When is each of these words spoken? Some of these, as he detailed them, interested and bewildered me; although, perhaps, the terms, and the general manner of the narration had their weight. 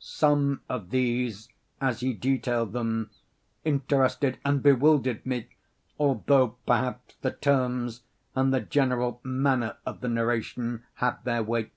Some 0.00 0.60
of 0.68 0.90
these, 0.90 1.48
as 1.80 1.98
he 1.98 2.12
detailed 2.12 2.72
them, 2.72 3.10
interested 3.64 4.38
and 4.44 4.62
bewildered 4.62 5.26
me; 5.26 5.48
although, 5.98 6.54
perhaps, 6.68 7.16
the 7.20 7.32
terms, 7.32 8.02
and 8.32 8.54
the 8.54 8.60
general 8.60 9.18
manner 9.24 9.76
of 9.84 10.00
the 10.00 10.06
narration 10.08 10.84
had 10.94 11.24
their 11.24 11.42
weight. 11.42 11.72